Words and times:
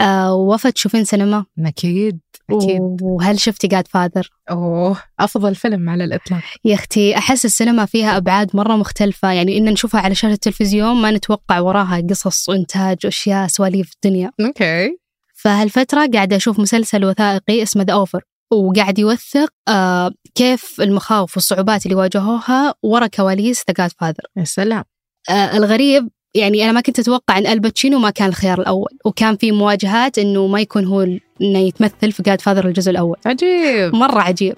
آه 0.00 0.34
وفا 0.34 0.70
تشوفين 0.70 1.04
سينما؟ 1.04 1.44
أكيد 1.58 2.20
أكيد. 2.50 2.98
وهل 3.02 3.40
شفتي 3.40 3.66
Godfather 3.66 4.30
أوه 4.50 4.96
أفضل 5.20 5.54
فيلم 5.54 5.90
على 5.90 6.04
الإطلاق. 6.04 6.42
يا 6.64 6.74
أختي 6.74 7.18
أحس 7.18 7.44
السينما 7.44 7.84
فيها 7.86 8.16
أبعاد 8.16 8.56
مرة 8.56 8.76
مختلفة. 8.76 9.32
يعني 9.32 9.58
إن 9.58 9.64
نشوفها 9.64 10.00
على 10.00 10.14
شاشة 10.14 10.32
التلفزيون 10.32 10.96
ما 11.02 11.10
نتوقع 11.10 11.60
وراها 11.60 12.02
قصص 12.10 12.48
وإنتاج 12.48 12.98
وأشياء 13.04 13.46
سواليف 13.46 13.90
الدنيا. 13.94 14.30
Okay. 14.40 14.96
فهالفترة 15.34 16.10
قاعدة 16.14 16.36
أشوف 16.36 16.60
مسلسل 16.60 17.04
وثائقي 17.04 17.62
اسمه 17.62 17.82
The 17.82 17.92
Offer 17.92 18.22
وقاعد 18.52 18.98
يوثق 18.98 19.48
آه 19.68 20.10
كيف 20.34 20.80
المخاوف 20.80 21.36
والصعوبات 21.36 21.86
اللي 21.86 21.96
واجهوها 21.96 22.74
ورا 22.82 23.06
كواليس 23.06 23.64
The 23.68 23.74
Godfather 23.78 24.24
يا 24.36 24.44
سلام. 24.44 24.84
آه 25.30 25.56
الغريب 25.56 26.08
يعني 26.34 26.64
أنا 26.64 26.72
ما 26.72 26.80
كنت 26.80 26.98
أتوقع 26.98 27.38
إن 27.38 27.46
آل 27.46 27.58
باتشينو 27.58 27.98
ما 27.98 28.10
كان 28.10 28.28
الخيار 28.28 28.60
الأول 28.60 28.90
وكان 29.04 29.36
في 29.36 29.52
مواجهات 29.52 30.18
إنه 30.18 30.46
ما 30.46 30.60
يكون 30.60 30.84
هو 30.84 31.02
إنه 31.42 31.58
يتمثل 31.58 32.12
في 32.12 32.22
Godfather 32.22 32.66
الجزء 32.68 32.90
الأول. 32.90 33.16
عجيب. 33.26 33.94
مرة 33.94 34.20
عجيب. 34.20 34.54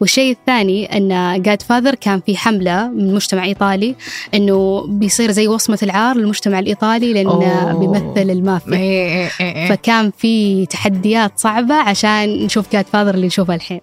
والشيء 0.00 0.32
الثاني 0.32 0.96
إن 0.96 1.42
Godfather 1.42 1.94
كان 1.94 2.20
في 2.26 2.36
حملة 2.36 2.88
من 2.88 3.14
مجتمع 3.14 3.44
إيطالي 3.44 3.94
إنه 4.34 4.86
بيصير 4.88 5.30
زي 5.30 5.48
وصمة 5.48 5.78
العار 5.82 6.16
للمجتمع 6.16 6.58
الإيطالي 6.58 7.12
لأنه. 7.12 7.78
بيمثل 7.78 8.30
المافيا. 8.30 8.76
إيه 8.76 9.30
إيه 9.40 9.56
إيه. 9.56 9.68
فكان 9.68 10.12
في 10.18 10.66
تحديات 10.66 11.32
صعبة 11.38 11.74
عشان 11.74 12.44
نشوف 12.44 12.72
Godfather 12.72 13.14
اللي 13.14 13.26
نشوفه 13.26 13.54
الحين. 13.54 13.80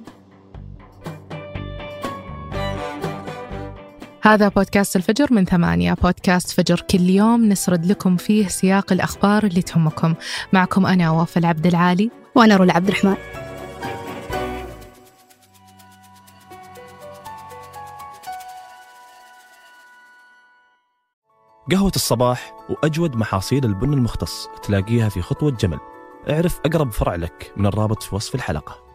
هذا 4.24 4.48
بودكاست 4.48 4.96
الفجر 4.96 5.34
من 5.34 5.46
ثمانية. 5.46 5.94
بودكاست 5.94 6.52
فجر 6.52 6.82
كل 6.82 7.10
يوم 7.10 7.46
نسرد 7.46 7.86
لكم 7.86 8.18
فيه 8.18 8.48
سياق 8.48 8.94
الأخبار 8.94 9.44
اللي 9.44 9.62
تهمكم. 9.62 10.16
معكم 10.54 10.86
أنا 10.86 11.12
وفاء 11.12 11.38
العبد 11.38 11.68
العالي. 11.68 12.12
وأنا 12.36 12.56
رولا 12.56 12.74
عبد 12.74 12.88
الرحمن. 12.88 13.16
قهوة 21.72 21.92
الصباح 21.96 22.54
وأجود 22.70 23.16
محاصيل 23.16 23.66
البن 23.66 23.94
المختص 23.94 24.48
تلاقيها 24.64 25.10
في 25.10 25.22
خطوة 25.22 25.52
جمل. 25.52 25.80
اعرف 26.30 26.60
أقرب 26.66 26.92
فرع 26.92 27.16
لك 27.16 27.54
من 27.58 27.66
الرابط 27.66 28.04
في 28.04 28.16
وصف 28.16 28.36
الحلقة. 28.36 28.91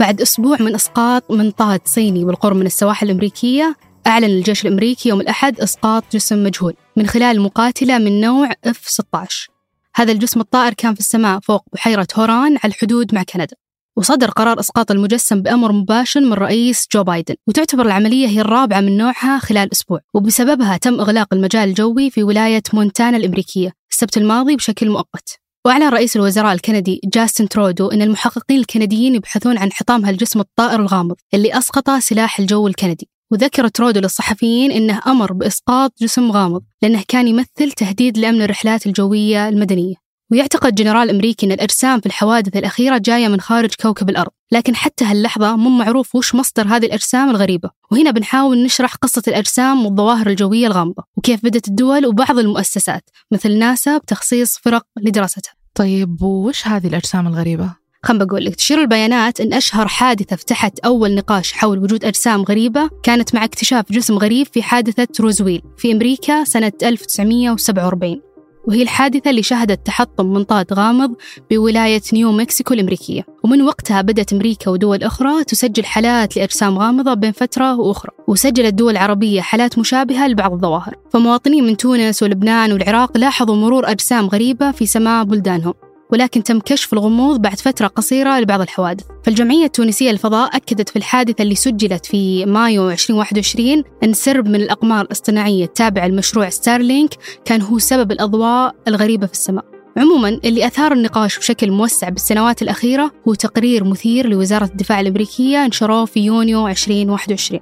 بعد 0.00 0.20
أسبوع 0.20 0.56
من 0.60 0.74
إسقاط 0.74 1.30
منطاد 1.30 1.80
صيني 1.84 2.24
بالقرب 2.24 2.56
من 2.56 2.66
السواحل 2.66 3.06
الأمريكية 3.06 3.76
أعلن 4.06 4.24
الجيش 4.24 4.66
الأمريكي 4.66 5.08
يوم 5.08 5.20
الأحد 5.20 5.60
إسقاط 5.60 6.04
جسم 6.12 6.44
مجهول 6.44 6.74
من 6.96 7.06
خلال 7.06 7.40
مقاتلة 7.40 7.98
من 7.98 8.20
نوع 8.20 8.50
F-16 8.68 9.48
هذا 9.94 10.12
الجسم 10.12 10.40
الطائر 10.40 10.74
كان 10.74 10.94
في 10.94 11.00
السماء 11.00 11.40
فوق 11.40 11.64
بحيرة 11.72 12.06
هوران 12.16 12.56
على 12.64 12.72
الحدود 12.72 13.14
مع 13.14 13.22
كندا. 13.22 13.56
وصدر 13.96 14.30
قرار 14.30 14.60
إسقاط 14.60 14.90
المجسم 14.90 15.42
بأمر 15.42 15.72
مباشر 15.72 16.20
من 16.20 16.32
رئيس 16.32 16.86
جو 16.94 17.04
بايدن. 17.04 17.34
وتعتبر 17.46 17.86
العملية 17.86 18.26
هي 18.26 18.40
الرابعة 18.40 18.80
من 18.80 18.96
نوعها 18.96 19.38
خلال 19.38 19.72
أسبوع. 19.72 20.00
وبسببها 20.14 20.76
تم 20.76 21.00
إغلاق 21.00 21.34
المجال 21.34 21.68
الجوي 21.68 22.10
في 22.10 22.22
ولاية 22.22 22.62
مونتانا 22.72 23.16
الأمريكية 23.16 23.72
السبت 23.90 24.16
الماضي 24.16 24.56
بشكل 24.56 24.90
مؤقت. 24.90 25.39
وأعلن 25.66 25.88
رئيس 25.88 26.16
الوزراء 26.16 26.52
الكندي 26.52 27.00
جاستن 27.04 27.48
ترودو 27.48 27.88
أن 27.88 28.02
المحققين 28.02 28.60
الكنديين 28.60 29.14
يبحثون 29.14 29.58
عن 29.58 29.72
حطام 29.72 30.04
هالجسم 30.04 30.40
الطائر 30.40 30.80
الغامض 30.80 31.16
اللي 31.34 31.58
أسقطه 31.58 31.90
سلاح 31.90 32.38
الجو 32.38 32.66
الكندي. 32.66 33.08
وذكر 33.32 33.68
ترودو 33.68 34.00
للصحفيين 34.00 34.70
أنه 34.70 35.00
أمر 35.06 35.32
بإسقاط 35.32 35.92
جسم 36.00 36.32
غامض 36.32 36.62
لأنه 36.82 37.04
كان 37.08 37.28
يمثل 37.28 37.72
تهديد 37.76 38.18
لأمن 38.18 38.42
الرحلات 38.42 38.86
الجوية 38.86 39.48
المدنية. 39.48 39.94
ويعتقد 40.30 40.74
جنرال 40.74 41.10
أمريكي 41.10 41.46
أن 41.46 41.52
الأجسام 41.52 42.00
في 42.00 42.06
الحوادث 42.06 42.56
الأخيرة 42.56 42.98
جاية 42.98 43.28
من 43.28 43.40
خارج 43.40 43.70
كوكب 43.82 44.10
الأرض. 44.10 44.30
لكن 44.52 44.76
حتى 44.76 45.04
هاللحظة 45.04 45.56
مو 45.56 45.70
معروف 45.70 46.14
وش 46.14 46.34
مصدر 46.34 46.66
هذه 46.66 46.86
الأجسام 46.86 47.30
الغريبة. 47.30 47.70
وهنا 47.92 48.10
بنحاول 48.10 48.62
نشرح 48.62 48.94
قصة 48.94 49.22
الأجسام 49.28 49.86
والظواهر 49.86 50.26
الجوية 50.26 50.66
الغامضة. 50.66 51.02
وكيف 51.16 51.44
بدأت 51.44 51.68
الدول 51.68 52.06
وبعض 52.06 52.38
المؤسسات 52.38 53.10
مثل 53.32 53.58
ناسا 53.58 53.98
بتخصيص 53.98 54.56
فرق 54.56 54.82
لدراستها. 55.02 55.52
طيب 55.74 56.22
وش 56.22 56.66
هذه 56.66 56.86
الأجسام 56.86 57.26
الغريبة؟ 57.26 57.80
خلنا 58.02 58.24
نقول 58.24 58.44
لك 58.44 58.54
تشير 58.54 58.80
البيانات 58.80 59.40
أن 59.40 59.52
أشهر 59.52 59.88
حادثة 59.88 60.36
فتحت 60.36 60.78
أول 60.78 61.14
نقاش 61.14 61.52
حول 61.52 61.78
وجود 61.78 62.04
أجسام 62.04 62.42
غريبة 62.42 62.90
كانت 63.02 63.34
مع 63.34 63.44
اكتشاف 63.44 63.92
جسم 63.92 64.18
غريب 64.18 64.46
في 64.52 64.62
حادثة 64.62 65.08
روزويل 65.20 65.62
في 65.78 65.92
أمريكا 65.92 66.44
سنة 66.44 66.72
1947 66.82 68.29
وهي 68.64 68.82
الحادثة 68.82 69.30
اللي 69.30 69.42
شهدت 69.42 69.86
تحطم 69.86 70.26
منطاد 70.26 70.72
غامض 70.72 71.14
بولاية 71.50 72.02
نيو 72.12 72.32
مكسيكو 72.32 72.74
الأمريكية. 72.74 73.26
ومن 73.44 73.62
وقتها 73.62 74.00
بدأت 74.02 74.32
أمريكا 74.32 74.70
ودول 74.70 75.02
أخرى 75.02 75.44
تسجل 75.44 75.84
حالات 75.84 76.36
لأجسام 76.36 76.78
غامضة 76.78 77.14
بين 77.14 77.32
فترة 77.32 77.80
وأخرى 77.80 78.10
وسجلت 78.28 78.74
دول 78.74 78.96
عربية 78.96 79.40
حالات 79.40 79.78
مشابهة 79.78 80.28
لبعض 80.28 80.52
الظواهر. 80.52 80.94
فمواطنين 81.12 81.64
من 81.64 81.76
تونس 81.76 82.22
ولبنان 82.22 82.72
والعراق 82.72 83.18
لاحظوا 83.18 83.56
مرور 83.56 83.90
أجسام 83.90 84.26
غريبة 84.26 84.70
في 84.70 84.86
سماء 84.86 85.24
بلدانهم. 85.24 85.89
ولكن 86.12 86.42
تم 86.42 86.60
كشف 86.60 86.92
الغموض 86.92 87.42
بعد 87.42 87.60
فترة 87.60 87.86
قصيرة 87.86 88.40
لبعض 88.40 88.60
الحوادث. 88.60 89.04
فالجمعية 89.24 89.64
التونسية 89.64 90.10
للفضاء 90.10 90.56
أكدت 90.56 90.88
في 90.88 90.96
الحادثة 90.96 91.42
اللي 91.42 91.54
سجلت 91.54 92.06
في 92.06 92.46
مايو 92.46 92.90
2021 92.90 93.84
أن 94.04 94.12
سرب 94.12 94.48
من 94.48 94.54
الأقمار 94.54 95.04
الاصطناعية 95.04 95.64
التابعة 95.64 96.08
لمشروع 96.08 96.48
ستارلينك 96.48 97.10
كان 97.44 97.62
هو 97.62 97.78
سبب 97.78 98.12
الأضواء 98.12 98.74
الغريبة 98.88 99.26
في 99.26 99.32
السماء. 99.32 99.64
عموما 99.96 100.28
اللي 100.28 100.66
أثار 100.66 100.92
النقاش 100.92 101.38
بشكل 101.38 101.70
موسع 101.70 102.08
بالسنوات 102.08 102.62
الأخيرة 102.62 103.12
هو 103.28 103.34
تقرير 103.34 103.84
مثير 103.84 104.28
لوزارة 104.28 104.64
الدفاع 104.64 105.00
الأمريكية 105.00 105.66
نشروه 105.66 106.04
في 106.04 106.20
يونيو 106.20 106.68
2021 106.68 107.60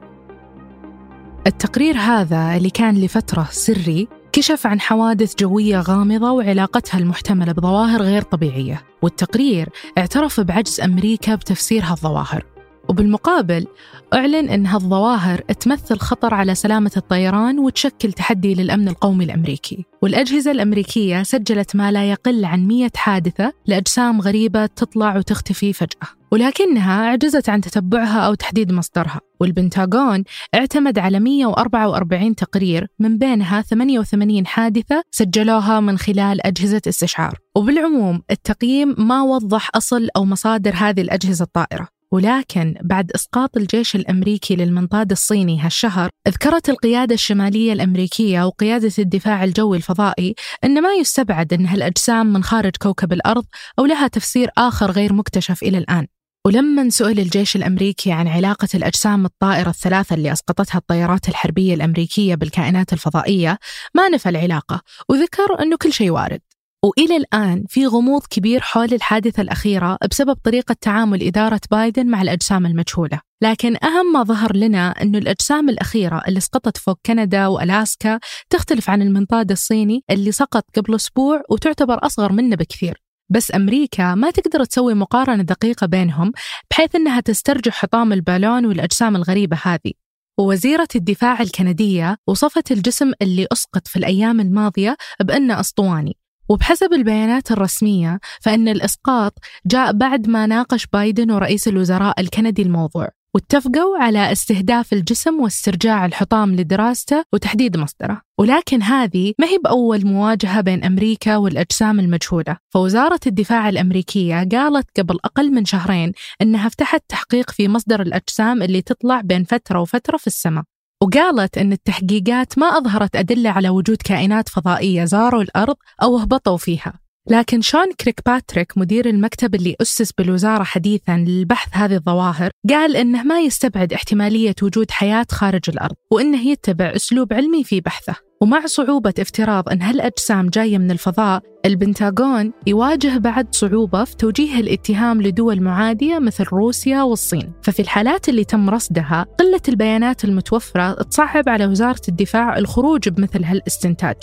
التقرير 1.47 1.97
هذا 1.97 2.57
اللي 2.57 2.71
كان 2.71 3.01
لفترة 3.01 3.49
سري 3.51 4.09
كشف 4.33 4.67
عن 4.67 4.81
حوادث 4.81 5.35
جوية 5.39 5.81
غامضة 5.81 6.31
وعلاقتها 6.31 6.99
المحتملة 6.99 7.53
بظواهر 7.53 8.03
غير 8.03 8.23
طبيعية 8.23 8.83
والتقرير 9.03 9.69
اعترف 9.99 10.41
بعجز 10.41 10.81
أمريكا 10.81 11.35
بتفسير 11.35 11.85
هالظواهر 11.85 12.45
وبالمقابل 12.89 13.67
أعلن 14.15 14.49
أن 14.49 14.67
هالظواهر 14.67 15.39
تمثل 15.39 15.99
خطر 15.99 16.35
على 16.35 16.55
سلامة 16.55 16.91
الطيران 16.97 17.59
وتشكل 17.59 18.13
تحدي 18.13 18.55
للأمن 18.55 18.89
القومي 18.89 19.25
الأمريكي. 19.25 19.85
والأجهزة 20.03 20.51
الأمريكية 20.51 21.23
سجلت 21.23 21.77
ما 21.77 21.93
لا 21.93 22.11
يقل 22.11 22.45
عن 22.45 22.67
100 22.67 22.91
حادثة 22.97 23.53
لأجسام 23.67 24.21
غريبة 24.21 24.67
تطلع 24.67 25.17
وتختفي 25.17 25.73
فجأة. 25.73 26.18
ولكنها 26.31 27.07
عجزت 27.07 27.49
عن 27.49 27.61
تتبعها 27.61 28.21
أو 28.21 28.35
تحديد 28.35 28.73
مصدرها. 28.73 29.21
والبنتاغون 29.41 30.25
اعتمد 30.55 30.99
على 30.99 31.21
144 31.21 32.35
تقرير 32.35 32.87
من 32.99 33.19
بينها 33.19 33.63
88 33.63 34.47
حادثة 34.47 35.03
سجلوها 35.11 35.81
من 35.81 35.99
خلال 35.99 36.47
أجهزة 36.47 36.83
استشعار. 36.89 37.39
وبالعموم 37.57 38.23
التقييم 38.31 38.95
ما 38.99 39.23
وضح 39.23 39.71
أصل 39.75 40.09
أو 40.17 40.25
مصادر 40.25 40.75
هذه 40.75 41.01
الأجهزة 41.01 41.43
الطائرة. 41.43 41.89
ولكن 42.13 42.75
بعد 42.83 43.11
إسقاط 43.15 43.57
الجيش 43.57 43.97
الأمريكي 43.97 44.57
للمنطاد 44.57 45.11
الصيني 45.11 45.61
هالشهر 45.61 46.11
ذكرت 46.29 46.69
القيادة 46.69 47.15
الشمالية 47.15 47.73
الأمريكية 47.73 48.45
وقيادة 48.45 48.93
الدفاع 48.99 49.45
الجوي 49.45 49.77
الفضائي 49.77 50.35
أن 50.65 50.83
ما 50.83 50.93
يستبعد 50.93 51.53
أن 51.53 51.67
هالأجسام 51.67 52.33
من 52.33 52.43
خارج 52.43 52.73
كوكب 52.83 53.13
الأرض 53.13 53.45
أو 53.79 53.87
لها 53.87 54.09
تفسير 54.09 54.51
آخر 54.59 54.91
غير 54.91 55.13
مكتشف 55.13 55.63
إلى 55.63 55.79
الآن. 55.79 56.07
ولما 56.47 56.89
سئل 56.91 57.21
الجيش 57.21 57.57
الأمريكي 57.57 58.13
عن 58.13 58.29
علاقة 58.29 58.69
الأجسام 58.75 59.25
الطائرة 59.25 59.71
الثلاثة 59.71 60.15
اللي 60.15 60.33
أسقطتها 60.33 60.79
الطيارات 60.79 61.29
الحربية 61.29 61.75
الأمريكية 61.75 62.35
بالكائنات 62.35 62.93
الفضائية 62.93 63.59
ما 63.95 64.09
نفى 64.09 64.29
العلاقة 64.29 64.81
وذكر 65.09 65.63
أنه 65.63 65.77
كل 65.77 65.93
شيء 65.93 66.11
وارد. 66.11 66.41
وإلى 66.85 67.17
الآن 67.17 67.65
في 67.69 67.87
غموض 67.87 68.23
كبير 68.31 68.61
حول 68.61 68.95
الحادثة 68.95 69.41
الأخيرة 69.43 69.99
بسبب 70.11 70.35
طريقة 70.45 70.77
تعامل 70.81 71.23
إدارة 71.23 71.61
بايدن 71.71 72.07
مع 72.07 72.23
الأجسام 72.23 72.67
المجهولة. 72.67 73.21
لكن 73.43 73.77
أهم 73.85 74.13
ما 74.13 74.23
ظهر 74.23 74.57
لنا 74.57 74.91
أن 75.03 75.17
الأجسام 75.17 75.69
الأخيرة 75.69 76.23
اللي 76.29 76.41
سقطت 76.41 76.77
فوق 76.77 76.99
كندا 77.07 77.47
وألاسكا 77.47 78.21
تختلف 78.51 78.91
عن 78.91 79.03
المنطاد 79.03 79.51
الصيني 79.51 80.05
اللي 80.11 80.33
سقط 80.33 80.65
قبل 80.77 80.95
أسبوع 80.95 81.43
وتعتبر 81.51 82.07
أصغر 82.07 82.33
منه 82.33 82.57
بكثير. 82.57 83.08
بس 83.31 83.55
أمريكا 83.55 84.15
ما 84.15 84.31
تقدر 84.31 84.65
تسوي 84.65 84.95
مقارنة 84.95 85.43
دقيقة 85.43 85.87
بينهم 85.87 86.33
بحيث 86.71 86.95
أنها 86.95 87.21
تسترجع 87.21 87.71
حطام 87.73 88.13
البالون 88.13 88.67
والأجسام 88.67 89.17
الغريبة 89.17 89.59
هذه. 89.63 89.93
ووزيرة 90.39 90.89
الدفاع 90.97 91.41
الكندية 91.41 92.17
وصفت 92.27 92.73
الجسم 92.73 93.13
اللي 93.23 93.47
أسقط 93.53 93.89
في 93.89 93.97
الأيام 93.97 94.41
الماضية 94.41 94.97
بأنه 95.21 95.61
أسطواني. 95.61 96.17
وبحسب 96.49 96.93
البيانات 96.93 97.51
الرسمية 97.51 98.21
فإن 98.41 98.69
الإسقاط 98.69 99.39
جاء 99.67 99.93
بعد 99.93 100.29
ما 100.29 100.47
ناقش 100.47 100.87
بايدن 100.87 101.31
ورئيس 101.31 101.69
الوزراء 101.69 102.21
الكندي 102.21 102.63
الموضوع. 102.63 103.18
واتفقوا 103.35 103.99
على 103.99 104.33
استهداف 104.33 104.93
الجسم 104.93 105.41
واسترجاع 105.41 106.07
الحطام 106.07 106.55
لدراسته 106.57 107.25
وتحديد 107.33 107.77
مصدره. 107.77 108.23
ولكن 108.39 108.83
هذه 108.83 109.33
ما 109.39 109.47
هي 109.47 109.59
بأول 109.65 110.07
مواجهة 110.07 110.61
بين 110.61 110.85
أمريكا 110.85 111.37
والأجسام 111.37 112.01
المجهولة. 112.01 112.57
فوزارة 112.75 113.21
الدفاع 113.27 113.69
الأمريكية 113.69 114.49
قالت 114.53 115.01
قبل 115.01 115.19
أقل 115.25 115.51
من 115.51 115.65
شهرين 115.65 116.13
أنها 116.43 116.69
فتحت 116.69 117.03
تحقيق 117.09 117.51
في 117.51 117.69
مصدر 117.69 118.03
الأجسام 118.03 118.63
اللي 118.63 118.83
تطلع 118.83 119.21
بين 119.21 119.45
فترة 119.45 119.81
وفترة 119.81 120.17
في 120.17 120.27
السماء. 120.27 120.65
وقالت 121.03 121.59
أن 121.59 121.73
التحقيقات 121.73 122.59
ما 122.59 122.67
أظهرت 122.67 123.17
أدلة 123.17 123.51
على 123.51 123.69
وجود 123.69 123.97
كائنات 124.05 124.49
فضائية 124.49 125.05
زاروا 125.05 125.43
الأرض 125.43 125.77
أو 126.03 126.19
هبطوا 126.19 126.57
فيها. 126.57 127.08
لكن 127.31 127.61
شون 127.61 127.93
كريك 128.01 128.21
باتريك 128.27 128.79
مدير 128.79 129.09
المكتب 129.09 129.55
اللي 129.55 129.77
أسس 129.81 130.13
بالوزارة 130.13 130.63
حديثا 130.63 131.17
للبحث 131.17 131.69
هذه 131.73 131.95
الظواهر 131.95 132.51
قال 132.71 132.97
إنه 132.97 133.23
ما 133.23 133.41
يستبعد 133.41 133.93
احتمالية 133.93 134.55
وجود 134.63 134.91
حياة 134.91 135.27
خارج 135.31 135.63
الأرض 135.69 135.95
وإنه 136.13 136.49
يتبع 136.49 136.93
أسلوب 136.97 137.33
علمي 137.33 137.65
في 137.65 137.81
بحثه. 137.81 138.15
ومع 138.41 138.67
صعوبة 138.67 139.15
افتراض 139.19 139.69
أن 139.69 139.83
هالأجسام 139.83 140.49
جاية 140.49 140.79
من 140.79 140.91
الفضاء 140.91 141.43
البنتاغون 141.65 142.53
يواجه 142.67 143.19
بعد 143.19 143.55
صعوبة 143.55 144.05
في 144.05 144.17
توجيه 144.17 144.61
الاتهام 144.61 145.23
لدول 145.23 145.61
معادية 145.61 146.19
مثل 146.19 146.45
روسيا 146.45 147.03
والصين. 147.03 147.53
ففي 147.63 147.83
الحالات 147.83 148.29
اللي 148.29 148.45
تم 148.45 148.71
رصدها 148.71 149.27
قلة 149.39 149.61
البيانات 149.69 150.25
المتوفرة 150.25 150.93
تصعب 150.93 151.49
على 151.49 151.67
وزارة 151.67 152.03
الدفاع 152.09 152.59
الخروج 152.59 153.09
بمثل 153.09 153.45
هالإستنتاج. 153.45 154.17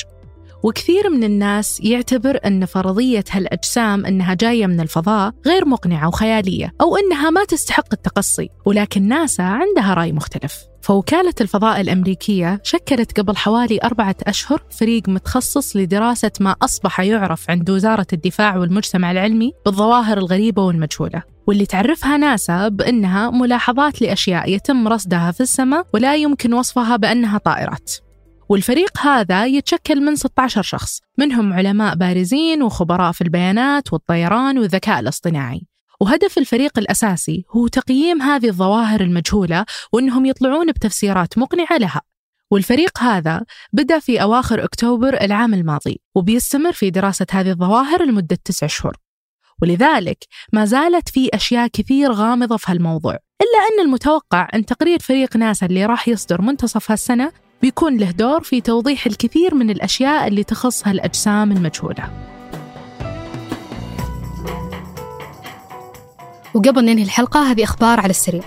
وكثير 0.66 1.10
من 1.10 1.24
الناس 1.24 1.82
يعتبر 1.82 2.40
أن 2.46 2.66
فرضية 2.66 3.24
هالأجسام 3.32 4.06
أنها 4.06 4.34
جاية 4.34 4.68
من 4.68 4.80
الفضاء 4.80 5.34
غير 5.46 5.66
مقنعة 5.66 6.08
وخيالية 6.08 6.74
أو 6.82 6.98
أنها 6.98 7.30
ما 7.30 7.46
تستحق 7.46 7.88
التقصي 7.94 8.50
ولكن 8.66 9.08
ناسا 9.08 9.42
عندها 9.42 9.94
رأي 9.94 10.12
مختلف. 10.12 10.64
فوكالة 10.82 11.34
الفضاء 11.42 11.82
الأمريكية 11.82 12.62
شكلت 12.64 13.20
قبل 13.20 13.38
حوالي 13.38 13.80
أربعة 13.84 14.16
أشهر 14.24 14.64
فريق 14.80 15.10
متخصص 15.10 15.76
لدراسة 15.76 16.32
ما 16.40 16.56
أصبح 16.62 17.00
يعرف 17.00 17.50
عند 17.50 17.70
وزارة 17.70 18.08
الدفاع 18.14 18.58
والمجتمع 18.58 19.12
العلمي 19.12 19.52
بالظواهر 19.66 20.18
الغريبة 20.18 20.64
والمجهولة. 20.64 21.24
واللي 21.48 21.66
تعرفها 21.66 22.18
ناسا 22.18 22.68
بأنها 22.68 23.30
ملاحظات 23.30 24.02
لأشياء 24.02 24.50
يتم 24.50 24.88
رصدها 24.88 25.32
في 25.32 25.42
السماء 25.42 25.88
ولا 25.94 26.16
يمكن 26.16 26.54
وصفها 26.54 26.96
بأنها 26.96 27.38
طائرات. 27.38 27.92
والفريق 28.50 28.98
هذا 29.00 29.46
يتشكل 29.46 30.02
من 30.02 30.16
16 30.16 30.62
شخص 30.62 31.02
منهم 31.18 31.54
علماء 31.54 31.96
بارزين 31.96 32.64
وخبراء 32.64 33.12
في 33.12 33.22
البيانات 33.22 33.94
والطيران 33.94 34.58
والذكاء 34.58 35.00
الاصطناعي. 35.00 35.68
وهدف 36.02 36.38
الفريق 36.38 36.80
الأساسي 36.80 37.46
هو 37.52 37.68
تقييم 37.68 38.22
هذه 38.22 38.48
الظواهر 38.48 39.02
المجهولة 39.02 39.66
وأنهم 39.92 40.26
يطلعون 40.26 40.72
بتفسيرات 40.72 41.38
مقنعة 41.38 41.78
لها. 41.78 42.02
والفريق 42.52 43.00
هذا 43.00 43.42
بدأ 43.74 44.00
في 44.00 44.22
أواخر 44.22 44.64
أكتوبر 44.64 45.22
العام 45.22 45.54
الماضي 45.54 46.02
وبيستمر 46.16 46.72
في 46.72 46.90
دراسة 46.90 47.26
هذه 47.32 47.50
الظواهر 47.50 48.06
لمدة 48.06 48.38
تسع 48.46 48.68
شهور. 48.68 48.98
ولذلك 49.62 50.18
ما 50.54 50.66
زالت 50.66 51.10
في 51.10 51.30
أشياء 51.34 51.68
كثير 51.68 52.12
غامضة 52.12 52.58
في 52.58 52.72
هالموضوع 52.72 53.14
إلا 53.14 53.60
أن 53.74 53.86
المتوقع 53.86 54.48
أن 54.54 54.66
تقرير 54.66 55.00
فريق 55.00 55.38
ناسا 55.38 55.66
اللي 55.66 55.86
راح 55.86 56.08
يصدر 56.08 56.42
منتصف 56.42 56.92
هالسنة 56.92 57.45
بيكون 57.62 57.98
له 57.98 58.12
دور 58.12 58.44
في 58.44 58.62
توضيح 58.62 59.06
الكثير 59.06 59.56
من 59.56 59.70
الأشياء 59.70 60.28
اللي 60.28 60.44
تخص 60.44 60.88
هالأجسام 60.88 61.52
المجهولة. 61.52 62.10
وقبل 66.54 66.86
ننهي 66.86 67.04
الحلقة 67.04 67.52
هذه 67.52 67.64
أخبار 67.64 68.00
على 68.00 68.10
السريع. 68.10 68.44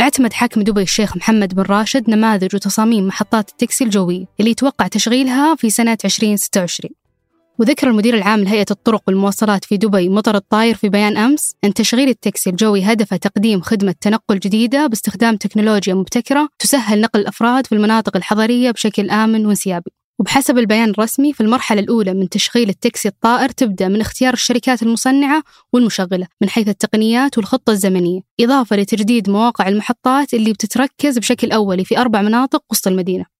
اعتمد 0.00 0.32
حاكم 0.32 0.62
دبي 0.62 0.82
الشيخ 0.82 1.16
محمد 1.16 1.54
بن 1.54 1.62
راشد 1.62 2.10
نماذج 2.10 2.54
وتصاميم 2.54 3.06
محطات 3.06 3.50
التاكسي 3.50 3.84
الجوية 3.84 4.24
اللي 4.40 4.50
يتوقع 4.50 4.86
تشغيلها 4.86 5.54
في 5.54 5.70
سنة 5.70 5.98
2026 6.04 6.94
وذكر 7.58 7.88
المدير 7.88 8.14
العام 8.14 8.40
لهيئة 8.40 8.66
الطرق 8.70 9.02
والمواصلات 9.06 9.64
في 9.64 9.76
دبي 9.76 10.08
مطر 10.08 10.36
الطاير 10.36 10.74
في 10.74 10.88
بيان 10.88 11.16
أمس 11.16 11.54
أن 11.64 11.74
تشغيل 11.74 12.08
التاكسي 12.08 12.50
الجوي 12.50 12.82
هدفه 12.82 13.16
تقديم 13.16 13.60
خدمة 13.60 13.94
تنقل 14.00 14.38
جديدة 14.38 14.86
باستخدام 14.86 15.36
تكنولوجيا 15.36 15.94
مبتكرة 15.94 16.48
تسهل 16.58 17.00
نقل 17.00 17.20
الأفراد 17.20 17.66
في 17.66 17.74
المناطق 17.74 18.16
الحضرية 18.16 18.70
بشكل 18.70 19.10
آمن 19.10 19.46
وانسيابي. 19.46 19.90
وبحسب 20.20 20.58
البيان 20.58 20.90
الرسمي 20.90 21.32
في 21.32 21.40
المرحلة 21.40 21.80
الأولى 21.80 22.14
من 22.14 22.28
تشغيل 22.28 22.68
التاكسي 22.68 23.08
الطائر 23.08 23.48
تبدأ 23.48 23.88
من 23.88 24.00
اختيار 24.00 24.32
الشركات 24.32 24.82
المصنعة 24.82 25.42
والمشغلة 25.72 26.26
من 26.42 26.48
حيث 26.48 26.68
التقنيات 26.68 27.38
والخطة 27.38 27.70
الزمنية 27.70 28.20
إضافة 28.40 28.76
لتحديد 28.76 29.30
مواقع 29.30 29.68
المحطات 29.68 30.34
اللي 30.34 30.52
بتتركز 30.52 31.18
بشكل 31.18 31.52
أولي 31.52 31.84
في 31.84 31.98
أربع 31.98 32.22
مناطق 32.22 32.62
وسط 32.70 32.86
المدينة. 32.88 33.37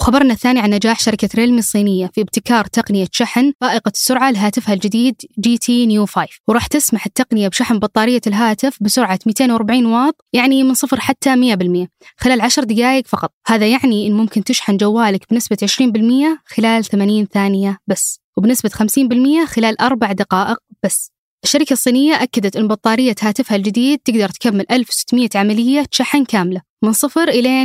وخبرنا 0.00 0.32
الثاني 0.32 0.60
عن 0.60 0.70
نجاح 0.70 1.00
شركة 1.00 1.28
ريلمي 1.34 1.58
الصينية 1.58 2.10
في 2.14 2.20
ابتكار 2.20 2.64
تقنية 2.64 3.06
شحن 3.12 3.52
فائقة 3.60 3.92
السرعة 3.94 4.30
لهاتفها 4.30 4.74
الجديد 4.74 5.16
GT 5.38 5.86
Neo 5.86 6.06
5 6.06 6.28
وراح 6.48 6.66
تسمح 6.66 7.06
التقنية 7.06 7.48
بشحن 7.48 7.78
بطارية 7.78 8.20
الهاتف 8.26 8.76
بسرعة 8.80 9.18
240 9.26 9.86
واط 9.86 10.24
يعني 10.32 10.62
من 10.62 10.74
صفر 10.74 11.00
حتى 11.00 11.56
100% 11.56 11.86
خلال 12.16 12.40
10 12.40 12.64
دقائق 12.64 13.06
فقط. 13.06 13.32
هذا 13.46 13.66
يعني 13.66 14.06
إن 14.06 14.12
ممكن 14.12 14.44
تشحن 14.44 14.76
جوالك 14.76 15.26
بنسبة 15.30 15.56
20% 15.66 16.40
خلال 16.46 16.84
80 16.84 17.26
ثانية 17.26 17.78
بس 17.86 18.20
وبنسبة 18.36 18.70
50% 18.70 19.46
خلال 19.46 19.80
أربع 19.80 20.12
دقائق 20.12 20.58
بس. 20.82 21.12
الشركة 21.44 21.72
الصينية 21.72 22.22
أكدت 22.22 22.56
أن 22.56 22.68
بطارية 22.68 23.14
هاتفها 23.22 23.56
الجديد 23.56 23.98
تقدر 23.98 24.28
تكمل 24.28 24.66
1600 24.70 25.28
عملية 25.34 25.84
شحن 25.90 26.24
كاملة 26.24 26.60
من 26.82 26.92
صفر 26.92 27.28
إلى 27.28 27.64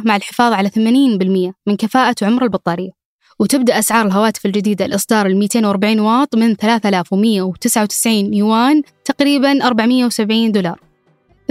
100% 0.00 0.06
مع 0.06 0.16
الحفاظ 0.16 0.52
على 0.52 0.68
80% 0.68 1.52
من 1.66 1.76
كفاءة 1.76 2.14
عمر 2.22 2.44
البطارية. 2.44 2.90
وتبدأ 3.38 3.78
أسعار 3.78 4.06
الهواتف 4.06 4.46
الجديدة 4.46 4.84
الإصدار 4.84 5.26
ال 5.26 5.36
240 5.36 6.00
واط 6.00 6.36
من 6.36 6.54
3199 6.54 8.34
يوان 8.34 8.82
تقريبا 9.04 9.66
470 9.66 10.52
دولار. 10.52 10.80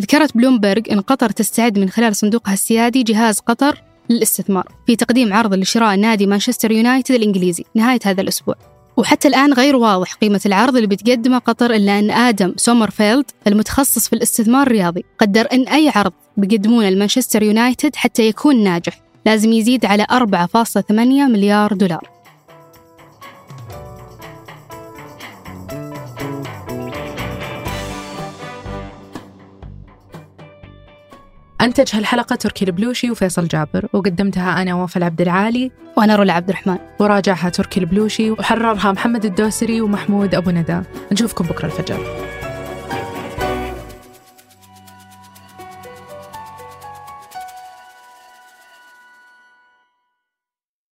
ذكرت 0.01 0.38
بلومبرج 0.38 0.92
أن 0.92 1.01
قطر 1.01 1.30
تستعد 1.30 1.80
من 1.80 1.90
خلال 1.90 2.16
صندوقها 2.16 2.54
السيادي 2.54 3.04
جهاز 3.04 3.40
قطر 3.40 3.84
للاستثمار 4.10 4.68
في 4.88 4.96
تقديم 4.96 5.34
عرض 5.34 5.54
لشراء 5.54 5.96
نادي 5.96 6.28
مانشستر 6.28 6.72
يونايتد 6.72 7.16
الإنجليزي 7.16 7.63
نهاية 7.75 8.00
هذا 8.06 8.22
الأسبوع. 8.22 8.78
وحتى 9.00 9.28
الآن 9.28 9.54
غير 9.54 9.75
واضح 9.75 10.13
قيمة 10.13 10.42
العرض 10.46 10.75
اللي 10.75 10.88
بتقدمه 10.88 11.38
قطر 11.38 11.74
إلا 11.74 12.00
أن 12.00 12.12
آدم 12.12 12.54
سومرفيلد 12.57 13.25
المتخصص 13.48 14.07
في 14.07 14.13
الاستثمار 14.13 14.68
الرياضي 14.68 15.06
قدر 15.19 15.48
أن 15.54 15.68
أي 15.68 15.92
عرض 15.96 16.13
بيقدمونه 16.38 16.90
لمانشستر 16.90 17.44
يونايتد 17.44 17.96
حتى 17.96 18.27
يكون 18.27 18.63
ناجح 18.63 19.01
لازم 19.25 19.51
يزيد 19.51 19.86
على 19.86 20.08
4.8 20.12 20.91
مليار 20.91 21.74
دولار. 21.74 22.18
أنتج 31.62 31.96
هالحلقة 31.96 32.36
تركي 32.36 32.66
البلوشي 32.66 33.12
وفيصل 33.12 33.48
جابر 33.48 33.88
وقدمتها 33.94 34.62
أنا 34.62 34.75
وفاء 34.75 35.04
عبد 35.04 35.22
العالي 35.22 35.72
وأنا 35.98 36.16
رولا 36.16 36.34
عبد 36.34 36.50
الرحمن. 36.50 36.78
وراجعها 37.00 37.50
تركي 37.50 37.80
البلوشي 37.80 38.32
وحررها 38.32 38.92
محمد 38.92 39.25
الدوسري 39.25 39.82
ومحمود 39.82 40.36
أبو 40.36 40.50
ندى. 40.50 40.82
نشوفكم 41.12 41.46
بكرة 41.46 41.66
الفجر. 41.66 42.00